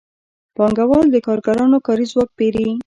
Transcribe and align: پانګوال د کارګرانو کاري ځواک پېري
پانګوال 0.55 1.05
د 1.11 1.17
کارګرانو 1.25 1.77
کاري 1.87 2.05
ځواک 2.11 2.29
پېري 2.37 2.67